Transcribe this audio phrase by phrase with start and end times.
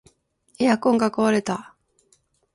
[0.57, 1.75] エアコンが壊れた